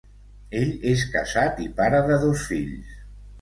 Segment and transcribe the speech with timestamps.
[0.59, 2.99] Ell és casat i pare de dos fills.